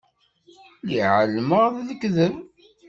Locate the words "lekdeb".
1.87-2.33